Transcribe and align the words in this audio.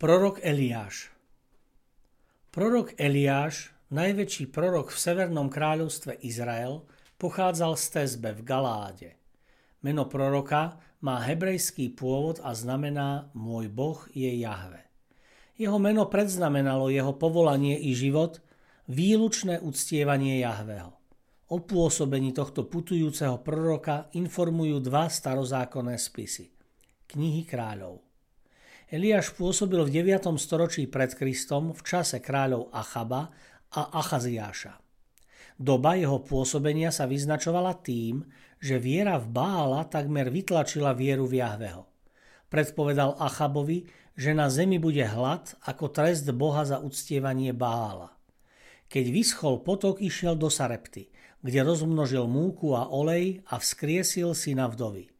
Prorok 0.00 0.40
Eliáš 0.40 1.12
Prorok 2.48 2.96
Eliáš, 2.96 3.68
najväčší 3.92 4.48
prorok 4.48 4.88
v 4.88 4.96
Severnom 4.96 5.52
kráľovstve 5.52 6.24
Izrael, 6.24 6.88
pochádzal 7.20 7.76
z 7.76 7.84
Tezbe 7.92 8.32
v 8.32 8.40
Galáde. 8.40 9.20
Meno 9.84 10.08
proroka 10.08 10.80
má 11.04 11.20
hebrejský 11.20 11.92
pôvod 11.92 12.40
a 12.40 12.56
znamená 12.56 13.28
Môj 13.36 13.68
Boh 13.68 14.00
je 14.16 14.40
Jahve. 14.40 14.88
Jeho 15.60 15.76
meno 15.76 16.08
predznamenalo 16.08 16.88
jeho 16.88 17.12
povolanie 17.20 17.76
i 17.76 17.92
život, 17.92 18.40
výlučné 18.88 19.60
uctievanie 19.60 20.40
Jahveho. 20.40 20.96
O 21.52 21.60
pôsobení 21.60 22.32
tohto 22.32 22.64
putujúceho 22.64 23.44
proroka 23.44 24.08
informujú 24.16 24.80
dva 24.80 25.12
starozákonné 25.12 26.00
spisy. 26.00 26.48
Knihy 27.04 27.44
kráľov. 27.44 28.09
Eliáš 28.90 29.38
pôsobil 29.38 29.78
v 29.86 30.02
9. 30.02 30.34
storočí 30.34 30.90
pred 30.90 31.14
Kristom 31.14 31.70
v 31.70 31.78
čase 31.86 32.18
kráľov 32.18 32.74
Achaba 32.74 33.30
a 33.70 33.86
Achaziáša. 34.02 34.82
Doba 35.54 35.94
jeho 35.94 36.18
pôsobenia 36.18 36.90
sa 36.90 37.06
vyznačovala 37.06 37.78
tým, 37.86 38.26
že 38.58 38.82
viera 38.82 39.14
v 39.22 39.30
Bála 39.30 39.86
takmer 39.86 40.26
vytlačila 40.34 40.90
vieru 40.90 41.30
v 41.30 41.38
Jahveho. 41.38 41.86
Predpovedal 42.50 43.14
Achabovi, 43.22 43.86
že 44.18 44.34
na 44.34 44.50
zemi 44.50 44.82
bude 44.82 45.06
hlad 45.06 45.54
ako 45.70 45.94
trest 45.94 46.26
Boha 46.34 46.66
za 46.66 46.82
uctievanie 46.82 47.54
Bála. 47.54 48.10
Keď 48.90 49.04
vyschol 49.06 49.62
potok, 49.62 50.02
išiel 50.02 50.34
do 50.34 50.50
Sarepty, 50.50 51.14
kde 51.46 51.62
rozmnožil 51.62 52.26
múku 52.26 52.74
a 52.74 52.90
olej 52.90 53.46
a 53.54 53.62
vzkriesil 53.62 54.34
syna 54.34 54.66
vdovy. 54.66 55.19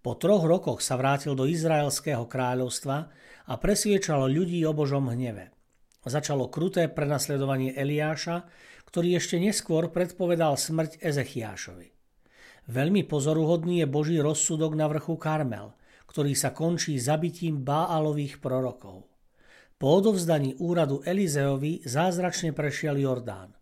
Po 0.00 0.16
troch 0.16 0.48
rokoch 0.48 0.80
sa 0.80 0.96
vrátil 0.96 1.36
do 1.36 1.44
Izraelského 1.44 2.24
kráľovstva 2.24 3.12
a 3.44 3.54
presviečal 3.60 4.32
ľudí 4.32 4.64
o 4.64 4.72
Božom 4.72 5.12
hneve. 5.12 5.52
Začalo 6.00 6.48
kruté 6.48 6.88
prenasledovanie 6.88 7.76
Eliáša, 7.76 8.48
ktorý 8.88 9.20
ešte 9.20 9.36
neskôr 9.36 9.92
predpovedal 9.92 10.56
smrť 10.56 11.04
Ezechiášovi. 11.04 11.92
Veľmi 12.72 13.04
pozoruhodný 13.04 13.84
je 13.84 13.86
Boží 13.92 14.16
rozsudok 14.16 14.72
na 14.72 14.88
vrchu 14.88 15.20
Karmel, 15.20 15.76
ktorý 16.08 16.32
sa 16.32 16.56
končí 16.56 16.96
zabitím 16.96 17.60
Báalových 17.60 18.40
prorokov. 18.40 19.04
Po 19.76 19.86
odovzdaní 20.00 20.56
úradu 20.56 21.04
Elizeovi 21.04 21.84
zázračne 21.84 22.56
prešiel 22.56 22.96
Jordán. 22.96 23.52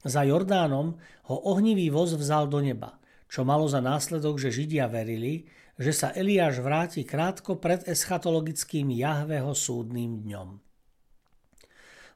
Za 0.00 0.24
Jordánom 0.24 0.96
ho 1.28 1.36
ohnivý 1.52 1.92
voz 1.92 2.16
vzal 2.16 2.48
do 2.48 2.64
neba, 2.64 2.96
čo 3.28 3.44
malo 3.44 3.68
za 3.68 3.84
následok, 3.84 4.40
že 4.40 4.52
Židia 4.52 4.88
verili, 4.88 5.46
že 5.80 5.92
sa 5.92 6.12
Eliáš 6.12 6.60
vráti 6.60 7.04
krátko 7.04 7.56
pred 7.56 7.84
eschatologickým 7.88 8.92
Jahveho 8.92 9.56
súdnym 9.56 10.24
dňom. 10.24 10.48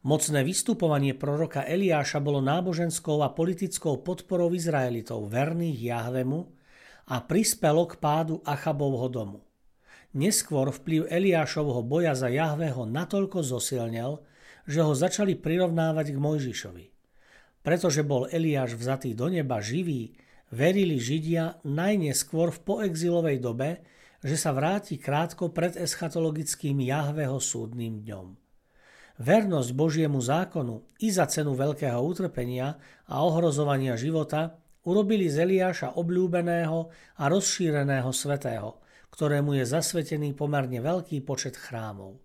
Mocné 0.06 0.46
vystupovanie 0.46 1.18
proroka 1.18 1.66
Eliáša 1.66 2.22
bolo 2.22 2.38
náboženskou 2.38 3.26
a 3.26 3.34
politickou 3.34 4.06
podporou 4.06 4.54
Izraelitov 4.54 5.26
verných 5.26 5.82
Jahvemu 5.82 6.46
a 7.10 7.16
prispelo 7.26 7.90
k 7.90 7.98
pádu 7.98 8.38
Achabovho 8.46 9.10
domu. 9.10 9.40
Neskôr 10.14 10.70
vplyv 10.70 11.10
Eliášovho 11.10 11.82
boja 11.82 12.14
za 12.14 12.30
Jahveho 12.30 12.86
natoľko 12.86 13.42
zosilnel, 13.42 14.22
že 14.66 14.80
ho 14.82 14.94
začali 14.94 15.34
prirovnávať 15.34 16.14
k 16.14 16.18
Mojžišovi. 16.22 16.86
Pretože 17.66 18.06
bol 18.06 18.30
Eliáš 18.30 18.78
vzatý 18.78 19.10
do 19.18 19.26
neba 19.26 19.58
živý, 19.58 20.14
verili 20.50 21.00
Židia 21.00 21.62
najneskôr 21.66 22.54
v 22.54 22.62
poexilovej 22.62 23.38
dobe, 23.42 23.82
že 24.22 24.36
sa 24.38 24.50
vráti 24.50 24.98
krátko 24.98 25.54
pred 25.54 25.78
eschatologickým 25.78 26.82
Jahveho 26.82 27.38
súdnym 27.38 28.02
dňom. 28.02 28.26
Vernosť 29.16 29.70
Božiemu 29.72 30.20
zákonu 30.20 30.84
i 31.00 31.08
za 31.08 31.24
cenu 31.24 31.56
veľkého 31.56 31.96
utrpenia 31.96 32.76
a 33.08 33.24
ohrozovania 33.24 33.96
života 33.96 34.60
urobili 34.84 35.26
z 35.32 35.48
Eliáša 35.48 35.96
obľúbeného 35.96 36.92
a 37.16 37.24
rozšíreného 37.26 38.12
svetého, 38.12 38.78
ktorému 39.10 39.56
je 39.56 39.64
zasvetený 39.64 40.36
pomerne 40.36 40.84
veľký 40.84 41.24
počet 41.24 41.56
chrámov. 41.56 42.20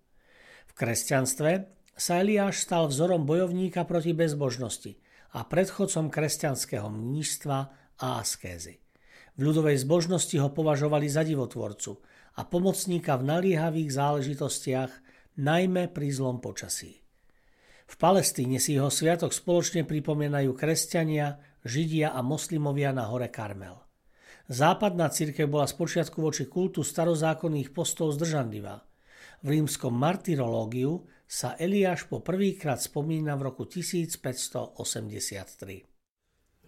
V 0.68 0.72
kresťanstve 0.76 1.50
sa 1.96 2.20
Eliáš 2.20 2.64
stal 2.64 2.88
vzorom 2.88 3.24
bojovníka 3.24 3.88
proti 3.88 4.12
bezbožnosti 4.12 4.96
a 5.32 5.48
predchodcom 5.48 6.12
kresťanského 6.12 6.92
mníštva 6.92 7.81
a 8.00 8.22
askézy. 8.22 8.80
V 9.36 9.48
ľudovej 9.48 9.80
zbožnosti 9.80 10.36
ho 10.36 10.52
považovali 10.52 11.08
za 11.08 11.24
divotvorcu 11.24 11.96
a 12.36 12.44
pomocníka 12.44 13.16
v 13.16 13.28
naliehavých 13.28 13.90
záležitostiach, 13.92 14.92
najmä 15.40 15.88
pri 15.88 16.12
zlom 16.12 16.40
počasí. 16.40 17.00
V 17.88 17.94
Palestíne 18.00 18.56
si 18.56 18.76
jeho 18.76 18.88
sviatok 18.88 19.36
spoločne 19.36 19.84
pripomienajú 19.84 20.56
kresťania, 20.56 21.36
židia 21.64 22.12
a 22.12 22.22
moslimovia 22.24 22.92
na 22.92 23.08
hore 23.08 23.28
Karmel. 23.28 23.76
Západná 24.48 25.08
církev 25.12 25.48
bola 25.48 25.68
spočiatku 25.68 26.20
voči 26.20 26.48
kultu 26.48 26.84
starozákonných 26.84 27.72
postov 27.72 28.12
zdržanlivá. 28.16 28.84
V 29.44 29.58
rímskom 29.58 29.92
martyrológiu 29.92 31.04
sa 31.28 31.56
Eliáš 31.56 32.08
po 32.08 32.20
prvýkrát 32.20 32.80
spomína 32.80 33.36
v 33.36 33.42
roku 33.48 33.64
1583. 33.64 35.91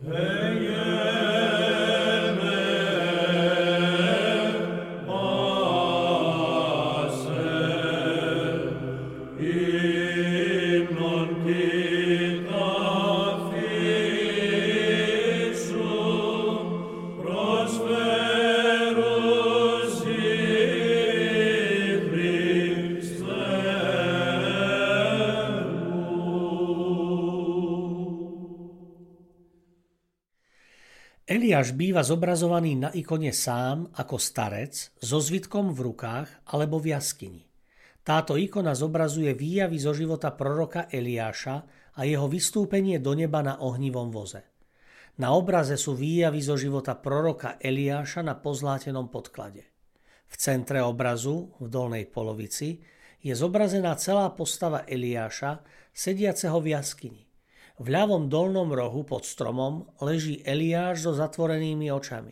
Hey. 0.02 0.44
Eliáš 31.54 31.78
býva 31.78 32.02
zobrazovaný 32.02 32.74
na 32.74 32.90
ikone 32.90 33.30
sám 33.30 33.86
ako 33.94 34.18
starec 34.18 34.90
so 34.98 35.22
zvitkom 35.22 35.70
v 35.70 35.86
rukách 35.86 36.50
alebo 36.50 36.82
v 36.82 36.90
jaskyni. 36.90 37.46
Táto 38.02 38.34
ikona 38.34 38.74
zobrazuje 38.74 39.30
výjavy 39.38 39.78
zo 39.78 39.94
života 39.94 40.34
proroka 40.34 40.90
Eliáša 40.90 41.56
a 41.94 42.00
jeho 42.02 42.26
vystúpenie 42.26 42.98
do 42.98 43.14
neba 43.14 43.38
na 43.46 43.62
ohnivom 43.62 44.10
voze. 44.10 44.42
Na 45.22 45.30
obraze 45.30 45.78
sú 45.78 45.94
výjavy 45.94 46.42
zo 46.42 46.58
života 46.58 46.98
proroka 46.98 47.54
Eliáša 47.62 48.26
na 48.26 48.34
pozlátenom 48.34 49.06
podklade. 49.06 49.62
V 50.26 50.34
centre 50.34 50.82
obrazu, 50.82 51.54
v 51.62 51.70
dolnej 51.70 52.10
polovici, 52.10 52.82
je 53.22 53.30
zobrazená 53.30 53.94
celá 53.94 54.26
postava 54.34 54.82
Eliáša, 54.90 55.62
sediaceho 55.94 56.58
v 56.58 56.74
jaskyni. 56.74 57.22
V 57.74 57.90
ľavom 57.90 58.30
dolnom 58.30 58.70
rohu 58.70 59.02
pod 59.02 59.26
stromom 59.26 59.90
leží 59.98 60.38
Eliáš 60.46 61.10
so 61.10 61.12
zatvorenými 61.18 61.90
očami. 61.90 62.30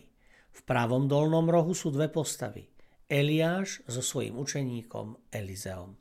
V 0.55 0.59
pravom 0.63 1.11
dolnom 1.11 1.51
rohu 1.51 1.75
sú 1.75 1.91
dve 1.91 2.07
postavy. 2.07 2.71
Eliáš 3.11 3.83
so 3.83 3.99
svojím 3.99 4.39
učeníkom 4.39 5.19
Elizeom. 5.35 5.99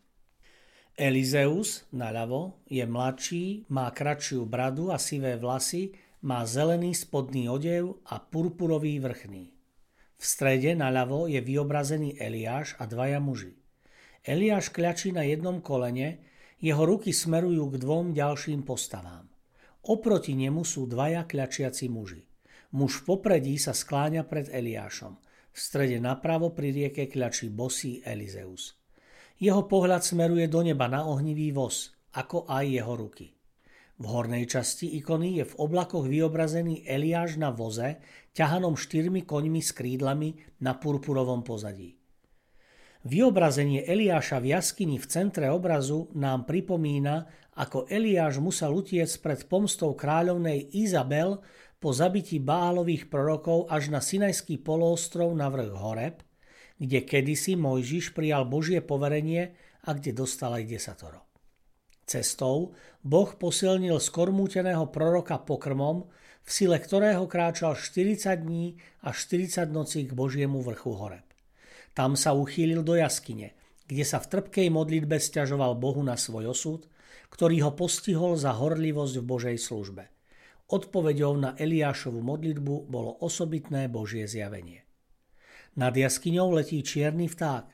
Elizeus 0.94 1.90
naľavo 1.90 2.62
je 2.70 2.86
mladší, 2.86 3.66
má 3.74 3.90
kratšiu 3.90 4.46
bradu 4.46 4.94
a 4.94 5.00
sivé 5.02 5.34
vlasy, 5.34 5.90
má 6.22 6.46
zelený 6.46 6.94
spodný 6.94 7.50
odev 7.50 7.98
a 8.06 8.22
purpurový 8.22 9.02
vrchný. 9.02 9.50
V 10.14 10.22
strede 10.22 10.78
naľavo 10.78 11.26
je 11.26 11.42
vyobrazený 11.42 12.14
Eliáš 12.14 12.78
a 12.78 12.86
dvaja 12.86 13.18
muži. 13.18 13.58
Eliáš 14.22 14.70
kľačí 14.70 15.10
na 15.10 15.26
jednom 15.26 15.58
kolene, 15.58 16.22
jeho 16.62 16.86
ruky 16.86 17.10
smerujú 17.10 17.74
k 17.74 17.82
dvom 17.82 18.14
ďalším 18.14 18.62
postavám. 18.62 19.31
Oproti 19.82 20.38
nemu 20.38 20.62
sú 20.62 20.86
dvaja 20.86 21.26
kľačiaci 21.26 21.90
muži. 21.90 22.22
Muž 22.78 23.02
v 23.02 23.14
popredí 23.14 23.58
sa 23.58 23.74
skláňa 23.74 24.22
pred 24.30 24.46
Eliášom. 24.46 25.18
V 25.52 25.58
strede 25.58 25.98
napravo 25.98 26.54
pri 26.54 26.70
rieke 26.70 27.10
kľačí 27.10 27.50
bosý 27.50 27.98
Elizeus. 28.06 28.78
Jeho 29.42 29.66
pohľad 29.66 30.06
smeruje 30.06 30.46
do 30.46 30.62
neba 30.62 30.86
na 30.86 31.02
ohnivý 31.02 31.50
voz, 31.50 31.92
ako 32.14 32.46
aj 32.46 32.64
jeho 32.64 32.94
ruky. 32.94 33.34
V 33.98 34.04
hornej 34.06 34.46
časti 34.46 34.98
ikony 34.98 35.42
je 35.42 35.44
v 35.50 35.58
oblakoch 35.58 36.06
vyobrazený 36.06 36.86
Eliáš 36.86 37.36
na 37.38 37.50
voze, 37.50 37.98
ťahanom 38.32 38.78
štyrmi 38.78 39.26
koňmi 39.26 39.60
s 39.60 39.74
krídlami 39.74 40.62
na 40.62 40.78
purpurovom 40.78 41.42
pozadí. 41.42 42.01
Vyobrazenie 43.02 43.82
Eliáša 43.82 44.38
v 44.38 44.54
jaskyni 44.54 44.94
v 45.02 45.10
centre 45.10 45.50
obrazu 45.50 46.06
nám 46.14 46.46
pripomína, 46.46 47.26
ako 47.58 47.90
Eliáš 47.90 48.38
musel 48.38 48.70
utiec 48.70 49.10
pred 49.18 49.42
pomstou 49.50 49.98
kráľovnej 49.98 50.70
Izabel 50.70 51.42
po 51.82 51.90
zabití 51.90 52.38
Bálových 52.38 53.10
prorokov 53.10 53.66
až 53.66 53.90
na 53.90 53.98
Sinajský 53.98 54.62
poloostrov 54.62 55.34
na 55.34 55.50
vrch 55.50 55.74
Horeb, 55.74 56.22
kde 56.78 57.02
kedysi 57.02 57.58
Mojžiš 57.58 58.14
prijal 58.14 58.46
Božie 58.46 58.78
poverenie 58.78 59.58
a 59.82 59.98
kde 59.98 60.14
dostal 60.14 60.54
aj 60.54 60.70
desatoro. 60.70 61.26
Cestou 62.06 62.70
Boh 63.02 63.30
posilnil 63.34 63.98
skormúteného 63.98 64.94
proroka 64.94 65.42
pokrmom, 65.42 66.06
v 66.46 66.50
sile 66.54 66.78
ktorého 66.78 67.26
kráčal 67.26 67.74
40 67.74 68.46
dní 68.46 68.78
a 69.02 69.10
40 69.10 69.74
nocí 69.74 70.06
k 70.06 70.14
Božiemu 70.14 70.62
vrchu 70.62 70.94
Horeb. 70.94 71.31
Tam 71.92 72.16
sa 72.16 72.32
uchýlil 72.32 72.80
do 72.80 72.96
jaskyne, 72.96 73.52
kde 73.84 74.04
sa 74.08 74.16
v 74.16 74.30
trpkej 74.32 74.68
modlitbe 74.72 75.20
stiažoval 75.20 75.76
Bohu 75.76 76.00
na 76.00 76.16
svoj 76.16 76.56
osud, 76.56 76.88
ktorý 77.28 77.68
ho 77.68 77.72
postihol 77.76 78.36
za 78.40 78.56
horlivosť 78.56 79.20
v 79.20 79.24
Božej 79.24 79.56
službe. 79.60 80.08
Odpovedou 80.72 81.36
na 81.36 81.52
Eliášovu 81.52 82.24
modlitbu 82.24 82.88
bolo 82.88 83.20
osobitné 83.20 83.92
Božie 83.92 84.24
zjavenie. 84.24 84.88
Nad 85.76 85.92
jaskyňou 85.96 86.52
letí 86.56 86.80
čierny 86.80 87.28
vták. 87.28 87.68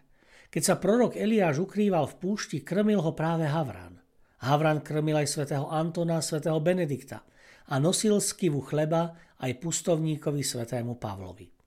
Keď 0.50 0.62
sa 0.62 0.78
prorok 0.78 1.14
Eliáš 1.14 1.62
ukrýval 1.62 2.10
v 2.10 2.18
púšti, 2.18 2.58
krmil 2.62 3.02
ho 3.02 3.14
práve 3.14 3.46
Havran. 3.46 3.98
Havran 4.42 4.82
krmil 4.82 5.18
aj 5.18 5.30
svätého 5.30 5.66
Antona, 5.66 6.22
svätého 6.22 6.58
Benedikta 6.62 7.26
a 7.70 7.82
nosil 7.82 8.22
skivu 8.22 8.62
chleba 8.62 9.14
aj 9.42 9.58
pustovníkovi 9.58 10.42
svätému 10.42 10.98
Pavlovi. 10.98 11.57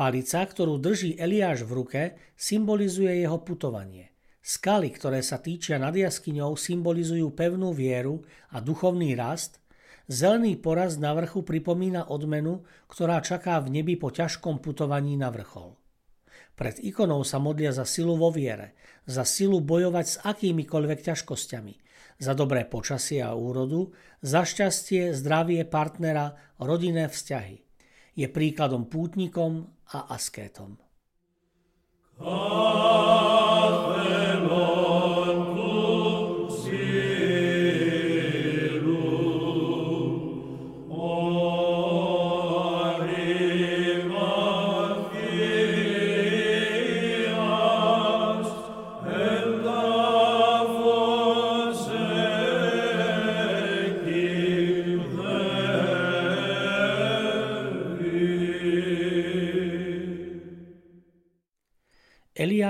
Palica, 0.00 0.40
ktorú 0.48 0.80
drží 0.80 1.20
Eliáš 1.20 1.68
v 1.68 1.76
ruke, 1.76 2.02
symbolizuje 2.32 3.20
jeho 3.20 3.36
putovanie. 3.44 4.16
Skaly, 4.40 4.96
ktoré 4.96 5.20
sa 5.20 5.36
týčia 5.36 5.76
nad 5.76 5.92
jaskyňou, 5.92 6.56
symbolizujú 6.56 7.28
pevnú 7.36 7.76
vieru 7.76 8.24
a 8.48 8.64
duchovný 8.64 9.12
rast. 9.12 9.60
Zelený 10.08 10.56
poraz 10.56 10.96
na 10.96 11.12
vrchu 11.12 11.44
pripomína 11.44 12.08
odmenu, 12.08 12.64
ktorá 12.88 13.20
čaká 13.20 13.60
v 13.60 13.76
nebi 13.76 14.00
po 14.00 14.08
ťažkom 14.08 14.64
putovaní 14.64 15.20
na 15.20 15.28
vrchol. 15.28 15.76
Pred 16.56 16.80
ikonou 16.80 17.20
sa 17.20 17.36
modlia 17.36 17.76
za 17.76 17.84
silu 17.84 18.16
vo 18.16 18.32
viere, 18.32 18.72
za 19.04 19.28
silu 19.28 19.60
bojovať 19.60 20.06
s 20.08 20.16
akýmikoľvek 20.24 21.12
ťažkosťami, 21.12 21.74
za 22.16 22.32
dobré 22.32 22.64
počasie 22.64 23.20
a 23.20 23.36
úrodu, 23.36 23.92
za 24.24 24.48
šťastie, 24.48 25.12
zdravie 25.12 25.68
partnera, 25.68 26.40
rodinné 26.56 27.04
vzťahy. 27.12 27.68
Je 28.20 28.28
príkladom 28.28 28.84
pútnikom 28.84 29.64
a 29.96 30.12
askétom. 30.12 30.76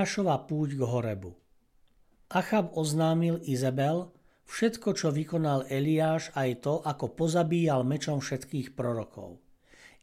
Eliášova 0.01 0.49
púť 0.49 0.81
k 0.81 0.83
Horebu. 0.89 1.37
Achab 2.33 2.73
oznámil 2.73 3.37
Izabel 3.45 4.09
všetko, 4.49 4.97
čo 4.97 5.13
vykonal 5.13 5.69
Eliáš, 5.69 6.33
aj 6.33 6.65
to, 6.65 6.81
ako 6.81 7.13
pozabíjal 7.21 7.85
mečom 7.85 8.25
všetkých 8.25 8.73
prorokov. 8.73 9.45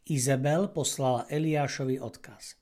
Izabel 0.06 0.70
poslala 0.70 1.26
Eliášovi 1.26 1.98
odkaz. 1.98 2.54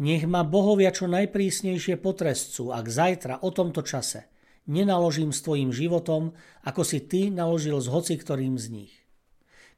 Nech 0.00 0.24
ma 0.24 0.40
bohovia 0.40 0.88
čo 0.88 1.04
najprísnejšie 1.04 2.00
potrestcú, 2.00 2.72
ak 2.72 2.88
zajtra 2.88 3.44
o 3.44 3.52
tomto 3.52 3.84
čase 3.84 4.32
nenaložím 4.64 5.36
s 5.36 5.44
tvojim 5.44 5.68
životom, 5.68 6.32
ako 6.64 6.80
si 6.80 7.04
ty 7.04 7.28
naložil 7.28 7.76
s 7.76 7.92
hoci 7.92 8.16
ktorým 8.16 8.56
z 8.56 8.72
nich. 8.72 8.94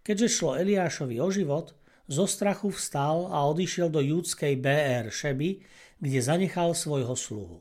Keďže 0.07 0.39
šlo 0.39 0.55
Eliášovi 0.55 1.19
o 1.19 1.35
život, 1.35 1.75
zo 2.07 2.31
strachu 2.31 2.71
vstal 2.71 3.27
a 3.27 3.43
odišiel 3.51 3.91
do 3.91 3.99
júdskej 3.99 4.55
BR 4.63 5.11
Šeby, 5.11 5.59
kde 6.01 6.21
zanechal 6.21 6.77
svojho 6.77 7.17
sluhu. 7.17 7.59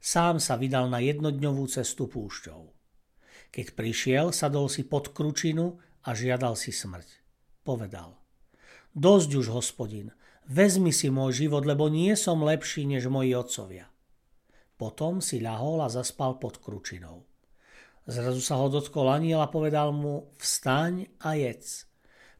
Sám 0.00 0.40
sa 0.40 0.56
vydal 0.56 0.88
na 0.88 1.02
jednodňovú 1.02 1.66
cestu 1.68 2.06
púšťou. 2.06 2.72
Keď 3.50 3.66
prišiel, 3.72 4.26
sadol 4.32 4.68
si 4.68 4.84
pod 4.84 5.12
kručinu 5.16 5.80
a 6.04 6.12
žiadal 6.12 6.54
si 6.54 6.70
smrť. 6.70 7.08
Povedal. 7.66 8.14
Dosť 8.96 9.30
už, 9.42 9.46
hospodin, 9.52 10.14
vezmi 10.46 10.94
si 10.94 11.10
môj 11.10 11.46
život, 11.46 11.66
lebo 11.66 11.90
nie 11.90 12.14
som 12.14 12.44
lepší 12.44 12.86
než 12.86 13.10
moji 13.10 13.34
otcovia. 13.36 13.90
Potom 14.76 15.24
si 15.24 15.40
ľahol 15.40 15.84
a 15.84 15.88
zaspal 15.88 16.36
pod 16.36 16.60
kručinou. 16.60 17.24
Zrazu 18.06 18.38
sa 18.38 18.60
ho 18.60 18.70
dotkol 18.70 19.10
aniel 19.10 19.42
a 19.42 19.50
povedal 19.50 19.90
mu, 19.90 20.30
vstaň 20.38 21.10
a 21.18 21.34
jedz. 21.34 21.90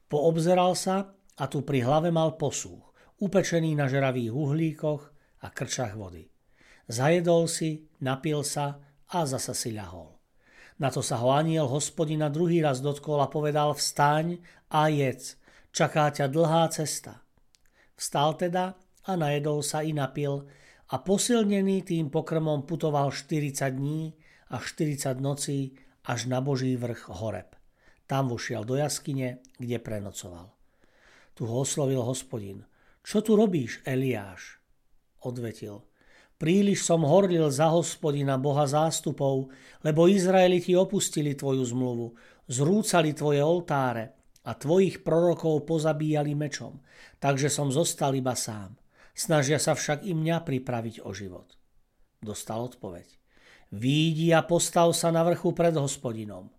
Poobzeral 0.07 0.79
sa 0.79 1.17
a 1.37 1.45
tu 1.51 1.67
pri 1.67 1.83
hlave 1.83 2.15
mal 2.15 2.39
posúch, 2.39 2.95
upečený 3.19 3.75
na 3.75 3.91
žeravých 3.91 4.31
uhlíkoch 4.31 5.16
a 5.43 5.51
krčach 5.53 5.97
vody. 5.99 6.29
Zajedol 6.87 7.51
si, 7.51 7.91
napil 7.99 8.47
sa 8.47 8.79
a 9.11 9.27
zasa 9.27 9.53
si 9.53 9.75
ľahol. 9.75 10.17
Na 10.77 10.93
to 10.93 11.01
sa 11.01 11.17
ho 11.19 11.33
aniel 11.33 11.67
hospodina 11.67 12.29
druhý 12.29 12.61
raz 12.61 12.85
dotkol 12.85 13.25
a 13.25 13.33
povedal 13.33 13.73
vstaň 13.73 14.39
a 14.69 14.93
jedz, 14.93 15.41
čaká 15.73 16.13
ťa 16.13 16.29
dlhá 16.29 16.69
cesta. 16.69 17.25
Vstal 17.97 18.37
teda 18.37 18.77
a 19.09 19.13
najedol 19.17 19.65
sa 19.65 19.81
i 19.81 19.97
napil 19.97 20.45
a 20.93 21.01
posilnený 21.01 21.83
tým 21.83 22.13
pokrmom 22.13 22.69
putoval 22.69 23.11
40 23.11 23.73
dní 23.73 24.13
a 24.53 24.61
40 24.61 25.19
nocí 25.19 25.75
až 26.07 26.31
na 26.31 26.39
Boží 26.45 26.77
vrch 26.77 27.09
Horeb. 27.09 27.57
Tam 28.07 28.31
vošiel 28.31 28.63
do 28.63 28.79
jaskyne, 28.79 29.43
kde 29.59 29.83
prenocoval. 29.83 30.55
Tu 31.35 31.43
ho 31.43 31.57
oslovil 31.59 31.99
hospodin. 32.07 32.63
Čo 33.03 33.25
tu 33.25 33.35
robíš, 33.35 33.83
Eliáš? 33.83 34.63
Odvetil. 35.23 35.85
Príliš 36.37 36.85
som 36.85 37.01
horlil 37.01 37.49
za 37.49 37.73
hospodina 37.73 38.37
Boha 38.37 38.69
zástupov, 38.69 39.49
lebo 39.81 40.05
Izraeliti 40.05 40.77
opustili 40.77 41.33
tvoju 41.33 41.65
zmluvu, 41.65 42.13
zrúcali 42.53 43.17
tvoje 43.17 43.41
oltáre 43.41 44.13
a 44.45 44.53
tvojich 44.53 45.01
prorokov 45.01 45.65
pozabíjali 45.65 46.37
mečom, 46.37 46.85
takže 47.17 47.49
som 47.49 47.73
zostal 47.73 48.13
iba 48.13 48.37
sám. 48.37 48.77
Snažia 49.17 49.57
sa 49.57 49.73
však 49.73 50.05
i 50.05 50.13
mňa 50.13 50.45
pripraviť 50.45 51.09
o 51.09 51.17
život. 51.17 51.57
Dostal 52.21 52.69
odpoveď. 52.69 53.09
Výjdi 53.73 54.37
a 54.37 54.45
postav 54.45 54.93
sa 54.93 55.09
na 55.09 55.25
vrchu 55.25 55.57
pred 55.57 55.73
hospodinom. 55.73 56.53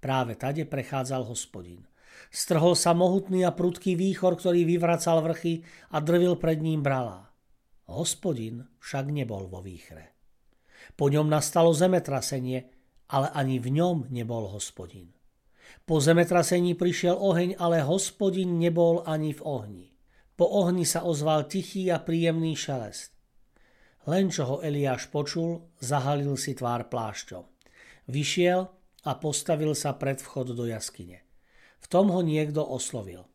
Práve 0.00 0.34
tade 0.40 0.64
prechádzal 0.64 1.28
hospodin. 1.28 1.84
Strhol 2.32 2.72
sa 2.74 2.96
mohutný 2.96 3.44
a 3.44 3.52
prudký 3.52 3.92
výchor, 3.92 4.40
ktorý 4.40 4.64
vyvracal 4.64 5.20
vrchy 5.20 5.62
a 5.92 6.00
drvil 6.00 6.40
pred 6.40 6.64
ním 6.64 6.80
bralá. 6.80 7.31
Hospodin 7.92 8.64
však 8.80 9.12
nebol 9.12 9.52
vo 9.52 9.60
výchre. 9.60 10.16
Po 10.96 11.12
ňom 11.12 11.28
nastalo 11.28 11.76
zemetrasenie, 11.76 12.64
ale 13.12 13.28
ani 13.36 13.60
v 13.60 13.68
ňom 13.76 14.08
nebol 14.08 14.48
hospodin. 14.48 15.12
Po 15.84 16.00
zemetrasení 16.00 16.72
prišiel 16.72 17.16
oheň, 17.16 17.60
ale 17.60 17.84
hospodin 17.84 18.56
nebol 18.56 19.04
ani 19.04 19.36
v 19.36 19.42
ohni. 19.44 19.86
Po 20.32 20.48
ohni 20.48 20.88
sa 20.88 21.04
ozval 21.04 21.46
tichý 21.46 21.92
a 21.92 22.00
príjemný 22.00 22.56
šelest. 22.56 23.12
Len 24.08 24.32
čo 24.32 24.48
ho 24.48 24.56
Eliáš 24.64 25.06
počul, 25.12 25.70
zahalil 25.78 26.34
si 26.34 26.58
tvár 26.58 26.90
plášťom. 26.90 27.44
Vyšiel 28.10 28.66
a 29.06 29.10
postavil 29.20 29.78
sa 29.78 29.94
pred 29.94 30.18
vchod 30.18 30.58
do 30.58 30.66
jaskyne. 30.66 31.22
V 31.78 31.86
tom 31.86 32.10
ho 32.10 32.24
niekto 32.24 32.64
oslovil. 32.64 33.28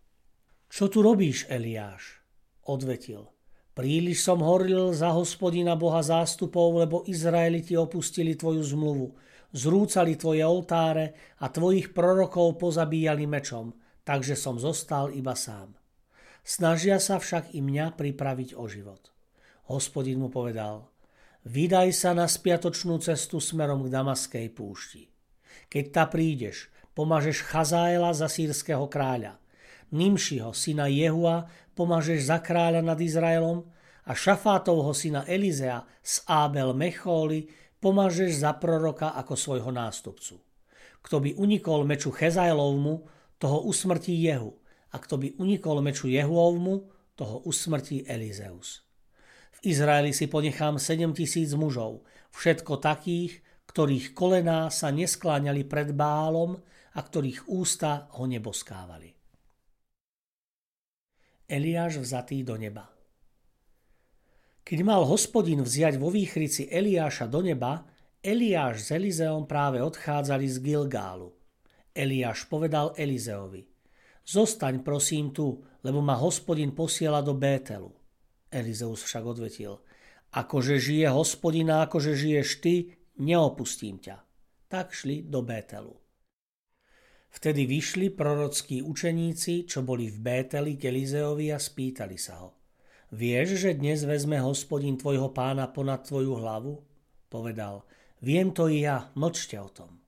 Čo 0.67 0.91
tu 0.91 0.99
robíš, 0.99 1.47
Eliáš? 1.47 2.19
Odvetil. 2.67 3.36
Príliš 3.77 4.25
som 4.25 4.41
horlil 4.41 4.89
za 4.89 5.13
hospodina 5.13 5.77
Boha 5.77 6.01
zástupov, 6.01 6.81
lebo 6.81 7.05
Izraeliti 7.05 7.77
opustili 7.77 8.33
tvoju 8.33 8.65
zmluvu. 8.65 9.13
Zrúcali 9.53 10.17
tvoje 10.17 10.41
oltáre 10.41 11.37
a 11.37 11.45
tvojich 11.53 11.93
prorokov 11.93 12.57
pozabíjali 12.57 13.29
mečom, 13.29 13.77
takže 14.01 14.33
som 14.33 14.57
zostal 14.57 15.13
iba 15.13 15.37
sám. 15.37 15.77
Snažia 16.41 16.97
sa 16.97 17.21
však 17.21 17.53
i 17.53 17.61
mňa 17.61 17.93
pripraviť 17.93 18.57
o 18.57 18.65
život. 18.65 19.13
Hospodin 19.69 20.25
mu 20.25 20.33
povedal, 20.33 20.89
vydaj 21.45 21.93
sa 21.93 22.17
na 22.17 22.25
spiatočnú 22.25 22.97
cestu 22.97 23.37
smerom 23.37 23.85
k 23.85 23.93
Damaskej 23.93 24.57
púšti. 24.57 25.05
Keď 25.69 25.85
ta 25.93 26.09
prídeš, 26.09 26.73
pomažeš 26.97 27.45
Chazaela 27.45 28.09
za 28.17 28.25
sírskeho 28.25 28.89
kráľa. 28.89 29.37
Nimšiho, 29.91 30.51
syna 30.51 30.91
Jehua, 30.91 31.47
pomažeš 31.71 32.27
za 32.27 32.43
kráľa 32.43 32.83
nad 32.83 32.99
Izraelom 32.99 33.63
a 34.07 34.11
Šafátovho 34.11 34.91
syna 34.91 35.23
Elizea 35.23 35.83
z 36.03 36.23
Ábel 36.27 36.75
Mechóly 36.75 37.47
pomažeš 37.79 38.43
za 38.43 38.57
proroka 38.57 39.15
ako 39.15 39.33
svojho 39.39 39.71
nástupcu. 39.71 40.39
Kto 40.99 41.23
by 41.23 41.39
unikol 41.39 41.87
meču 41.87 42.11
Chezajlovmu, 42.11 43.07
toho 43.37 43.63
usmrtí 43.69 44.17
Jehu 44.17 44.57
a 44.91 44.97
kto 44.97 45.21
by 45.21 45.37
unikol 45.37 45.79
meču 45.79 46.09
Jehuovmu, 46.09 46.89
toho 47.17 47.41
usmrtí 47.49 48.05
Elizeus. 48.05 48.85
V 49.57 49.73
Izraeli 49.73 50.13
si 50.13 50.29
ponechám 50.29 50.77
7 50.77 51.17
tisíc 51.17 51.49
mužov, 51.57 52.05
všetko 52.29 52.77
takých, 52.77 53.41
ktorých 53.65 54.13
kolená 54.13 54.69
sa 54.69 54.93
neskláňali 54.93 55.65
pred 55.65 55.97
Bálom 55.97 56.61
a 56.93 56.99
ktorých 57.01 57.49
ústa 57.49 58.05
ho 58.13 58.29
neboskávali. 58.29 59.16
Eliáš 61.47 62.03
vzatý 62.03 62.43
do 62.43 62.59
neba. 62.59 62.91
Keď 64.67 64.79
mal 64.83 65.07
hospodin 65.07 65.63
vziať 65.63 65.95
vo 65.95 66.11
výchrici 66.11 66.67
Eliáša 66.67 67.31
do 67.31 67.39
neba, 67.39 67.87
Eliáš 68.19 68.83
s 68.83 68.89
Elizeom 68.91 69.47
práve 69.47 69.79
odchádzali 69.79 70.43
z 70.43 70.59
Gilgálu. 70.59 71.31
Eliáš 71.95 72.51
povedal 72.51 72.91
Elizeovi, 72.99 73.63
zostaň 74.27 74.83
prosím 74.83 75.31
tu, 75.31 75.63
lebo 75.87 76.03
ma 76.03 76.19
hospodin 76.19 76.75
posiela 76.75 77.23
do 77.23 77.31
Bételu. 77.31 77.95
Elizeus 78.51 79.07
však 79.07 79.23
odvetil, 79.23 79.79
akože 80.35 80.75
žije 80.83 81.07
hospodina, 81.15 81.87
akože 81.87 82.11
žiješ 82.11 82.49
ty, 82.59 82.91
neopustím 83.23 84.03
ťa. 84.03 84.19
Tak 84.67 84.91
šli 84.91 85.23
do 85.23 85.39
Bételu. 85.47 85.95
Vtedy 87.27 87.69
vyšli 87.69 88.09
prorockí 88.09 88.81
učeníci, 88.81 89.67
čo 89.67 89.83
boli 89.83 90.09
v 90.09 90.17
Bételi 90.17 90.79
k 90.79 90.89
Elizeovi 90.89 91.53
a 91.53 91.59
spýtali 91.59 92.17
sa 92.17 92.41
ho. 92.41 92.57
Vieš, 93.13 93.63
že 93.63 93.71
dnes 93.79 94.03
vezme 94.03 94.41
hospodin 94.43 94.99
tvojho 94.99 95.31
pána 95.31 95.71
ponad 95.71 96.03
tvoju 96.03 96.43
hlavu? 96.43 96.83
Povedal, 97.31 97.87
viem 98.19 98.51
to 98.51 98.67
i 98.67 98.83
ja, 98.83 99.11
mlčte 99.15 99.55
o 99.59 99.69
tom. 99.71 99.99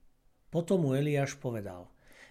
Potom 0.50 0.84
mu 0.84 0.98
Eliáš 0.98 1.38
povedal, 1.40 1.88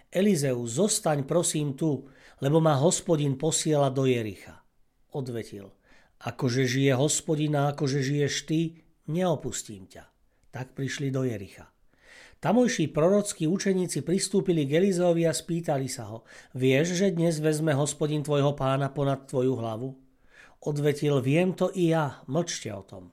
Elizeus, 0.08 0.80
zostaň 0.80 1.28
prosím 1.28 1.76
tu, 1.76 2.08
lebo 2.40 2.58
ma 2.58 2.76
hospodin 2.80 3.36
posiela 3.36 3.92
do 3.92 4.08
Jericha. 4.08 4.64
Odvetil, 5.12 5.72
akože 6.20 6.64
žije 6.64 6.92
hospodina, 6.96 7.72
akože 7.72 8.00
žiješ 8.02 8.34
ty, 8.48 8.60
neopustím 9.08 9.88
ťa. 9.88 10.04
Tak 10.48 10.72
prišli 10.72 11.12
do 11.12 11.24
Jericha. 11.28 11.68
Tamojší 12.38 12.94
prorockí 12.94 13.50
učeníci 13.50 14.06
pristúpili 14.06 14.62
k 14.62 14.78
Elizeovi 14.78 15.26
a 15.26 15.34
spýtali 15.34 15.90
sa 15.90 16.06
ho, 16.06 16.22
vieš, 16.54 16.94
že 16.94 17.10
dnes 17.10 17.42
vezme 17.42 17.74
hospodin 17.74 18.22
tvojho 18.22 18.54
pána 18.54 18.94
ponad 18.94 19.26
tvoju 19.26 19.58
hlavu? 19.58 19.98
Odvetil, 20.62 21.18
viem 21.18 21.50
to 21.50 21.66
i 21.74 21.90
ja, 21.90 22.22
mlčte 22.30 22.70
o 22.70 22.86
tom. 22.86 23.10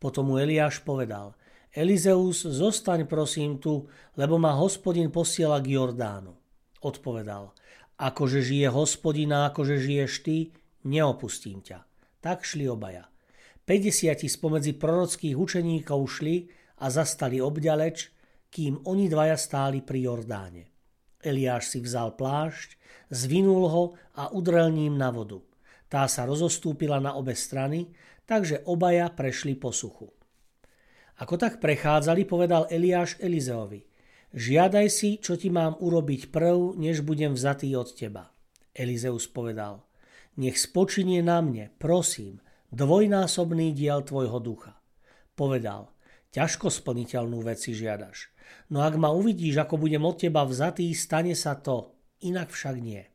Potom 0.00 0.32
mu 0.32 0.40
Eliáš 0.40 0.80
povedal, 0.80 1.36
Elizeus, 1.76 2.40
zostaň 2.48 3.04
prosím 3.04 3.60
tu, 3.60 3.84
lebo 4.16 4.40
ma 4.40 4.56
hospodin 4.56 5.12
posiela 5.12 5.60
k 5.60 5.76
Jordánu. 5.76 6.32
Odpovedal, 6.80 7.52
akože 8.00 8.40
žije 8.40 8.72
hospodina, 8.72 9.52
akože 9.52 9.76
žiješ 9.76 10.12
ty, 10.24 10.56
neopustím 10.88 11.60
ťa. 11.60 11.84
Tak 12.24 12.48
šli 12.48 12.64
obaja. 12.72 13.12
50 13.68 14.24
spomedzi 14.24 14.72
prorockých 14.72 15.36
učeníkov 15.36 16.00
šli 16.08 16.48
a 16.80 16.88
zastali 16.88 17.44
obďaleč, 17.44 18.13
kým 18.54 18.86
oni 18.86 19.10
dvaja 19.10 19.34
stáli 19.34 19.82
pri 19.82 20.06
Jordáne. 20.06 20.70
Eliáš 21.18 21.74
si 21.74 21.82
vzal 21.82 22.14
plášť, 22.14 22.78
zvinul 23.10 23.66
ho 23.66 23.84
a 24.14 24.30
udrel 24.30 24.70
ním 24.70 24.94
na 24.94 25.10
vodu. 25.10 25.42
Tá 25.90 26.06
sa 26.06 26.22
rozostúpila 26.22 27.02
na 27.02 27.18
obe 27.18 27.34
strany, 27.34 27.90
takže 28.22 28.62
obaja 28.70 29.10
prešli 29.10 29.58
po 29.58 29.74
suchu. 29.74 30.06
Ako 31.18 31.34
tak 31.34 31.58
prechádzali, 31.58 32.22
povedal 32.26 32.70
Eliáš 32.70 33.18
Elizeovi, 33.18 33.82
žiadaj 34.30 34.86
si, 34.86 35.18
čo 35.18 35.34
ti 35.34 35.50
mám 35.50 35.74
urobiť 35.78 36.30
prv, 36.30 36.78
než 36.78 37.02
budem 37.02 37.34
vzatý 37.34 37.74
od 37.74 37.90
teba. 37.90 38.30
Elizeus 38.74 39.30
povedal, 39.30 39.82
nech 40.38 40.58
spočinie 40.58 41.22
na 41.22 41.38
mne, 41.38 41.70
prosím, 41.78 42.42
dvojnásobný 42.74 43.70
diel 43.70 44.02
tvojho 44.02 44.42
ducha. 44.42 44.74
Povedal, 45.38 45.93
ťažko 46.34 46.68
splniteľnú 46.68 47.40
vec 47.46 47.62
si 47.62 47.72
žiadaš. 47.72 48.34
No 48.68 48.82
ak 48.82 48.98
ma 48.98 49.14
uvidíš, 49.14 49.62
ako 49.62 49.78
budem 49.78 50.02
od 50.02 50.18
teba 50.18 50.42
vzatý, 50.42 50.90
stane 50.92 51.38
sa 51.38 51.54
to, 51.54 51.94
inak 52.26 52.50
však 52.50 52.76
nie. 52.82 53.06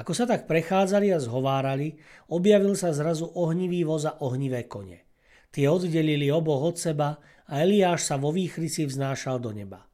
Ako 0.00 0.16
sa 0.16 0.24
tak 0.24 0.48
prechádzali 0.48 1.12
a 1.12 1.20
zhovárali, 1.20 2.00
objavil 2.32 2.72
sa 2.72 2.96
zrazu 2.96 3.28
ohnivý 3.36 3.84
voz 3.84 4.08
a 4.08 4.16
ohnivé 4.24 4.64
kone. 4.64 5.04
Tie 5.52 5.68
oddelili 5.68 6.32
oboch 6.32 6.72
od 6.72 6.76
seba 6.80 7.20
a 7.44 7.60
Eliáš 7.60 8.08
sa 8.08 8.16
vo 8.16 8.32
výchrici 8.32 8.88
vznášal 8.88 9.36
do 9.36 9.52
neba. 9.52 9.84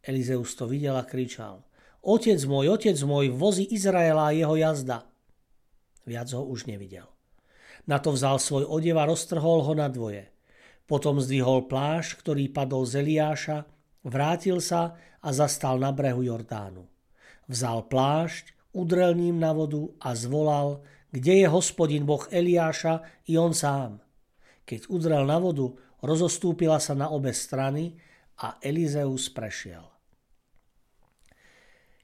Elizeus 0.00 0.56
to 0.56 0.64
videl 0.64 0.96
a 0.96 1.04
kričal. 1.04 1.68
Otec 2.00 2.40
môj, 2.48 2.72
otec 2.72 2.96
môj, 3.04 3.32
vozi 3.32 3.68
Izraela 3.68 4.32
a 4.32 4.36
jeho 4.36 4.56
jazda. 4.56 5.04
Viac 6.08 6.28
ho 6.32 6.44
už 6.48 6.64
nevidel. 6.68 7.08
Na 7.84 8.00
to 8.00 8.16
vzal 8.16 8.40
svoj 8.40 8.64
odev 8.64 8.96
a 8.96 9.08
roztrhol 9.08 9.60
ho 9.64 9.72
na 9.76 9.92
dvoje. 9.92 10.33
Potom 10.84 11.20
zdvihol 11.20 11.64
pláž, 11.66 12.16
ktorý 12.20 12.52
padol 12.52 12.84
z 12.84 13.00
Eliáša 13.00 13.64
Vrátil 14.04 14.60
sa 14.60 15.00
a 15.24 15.32
zastal 15.32 15.80
na 15.80 15.88
brehu 15.88 16.28
Jordánu. 16.28 16.84
Vzal 17.48 17.88
plášť, 17.88 18.52
udrel 18.76 19.16
ním 19.16 19.40
na 19.40 19.56
vodu 19.56 19.88
a 19.96 20.12
zvolal, 20.12 20.84
kde 21.08 21.40
je 21.44 21.46
hospodin 21.48 22.04
boh 22.04 22.20
Eliáša 22.28 23.00
i 23.32 23.40
on 23.40 23.56
sám. 23.56 24.04
Keď 24.68 24.92
udrel 24.92 25.24
na 25.24 25.40
vodu, 25.40 25.72
rozostúpila 26.04 26.76
sa 26.76 26.92
na 26.92 27.08
obe 27.08 27.32
strany 27.32 27.96
a 28.44 28.60
Elizeus 28.60 29.32
prešiel. 29.32 29.88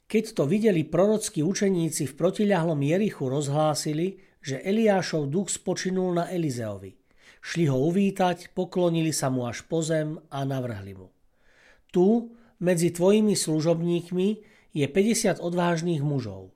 Keď 0.08 0.25
to 0.34 0.49
videli 0.49 0.88
prorockí 0.88 1.44
učeníci 1.44 2.08
v 2.08 2.16
protiľahlom 2.16 2.80
Jerichu 2.80 3.28
rozhlásili, 3.28 4.18
že 4.40 4.64
Eliášov 4.64 5.28
duch 5.28 5.52
spočinul 5.52 6.16
na 6.16 6.32
Elizeovi. 6.32 7.00
Šli 7.40 7.73
ho 7.73 7.76
uvítať, 7.88 8.52
poklonili 8.52 9.16
sa 9.16 9.32
mu 9.32 9.49
až 9.49 9.64
po 9.64 9.80
zem 9.80 10.20
a 10.28 10.44
navrhli 10.44 10.92
mu. 10.92 11.09
Tu, 11.88 12.30
medzi 12.61 12.92
tvojimi 12.92 13.32
služobníkmi, 13.32 14.28
je 14.70 14.87
50 14.87 15.42
odvážnych 15.42 16.04
mužov. 16.04 16.54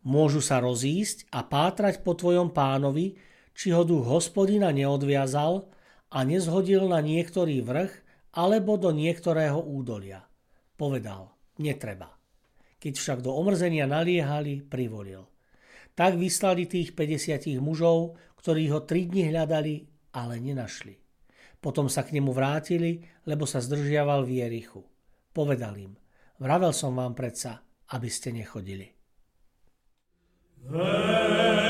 Môžu 0.00 0.40
sa 0.40 0.64
rozísť 0.64 1.28
a 1.28 1.44
pátrať 1.44 2.00
po 2.00 2.16
tvojom 2.16 2.56
pánovi, 2.56 3.20
či 3.52 3.76
ho 3.76 3.84
duch 3.84 4.08
hospodina 4.08 4.72
neodviazal 4.72 5.68
a 6.08 6.18
nezhodil 6.24 6.88
na 6.88 7.04
niektorý 7.04 7.60
vrch 7.60 7.92
alebo 8.32 8.80
do 8.80 8.94
niektorého 8.96 9.60
údolia. 9.60 10.24
Povedal, 10.80 11.36
netreba. 11.60 12.16
Keď 12.80 12.94
však 12.96 13.18
do 13.20 13.36
omrzenia 13.36 13.84
naliehali, 13.84 14.64
privolil. 14.64 15.28
Tak 15.92 16.16
vyslali 16.16 16.64
tých 16.64 16.96
50 16.96 17.60
mužov, 17.60 18.16
ktorí 18.40 18.72
ho 18.72 18.80
tri 18.80 19.04
dni 19.04 19.28
hľadali, 19.28 19.89
ale 20.14 20.42
nenašli. 20.42 20.98
Potom 21.60 21.92
sa 21.92 22.02
k 22.02 22.16
nemu 22.16 22.32
vrátili, 22.32 23.04
lebo 23.28 23.44
sa 23.44 23.60
zdržiaval 23.60 24.24
v 24.24 24.40
Jerichu. 24.40 24.80
Povedal 25.30 25.76
im, 25.76 25.92
vravel 26.40 26.72
som 26.72 26.96
vám 26.96 27.12
predsa, 27.12 27.60
aby 27.92 28.08
ste 28.08 28.32
nechodili. 28.32 28.88
Hey! 30.70 31.69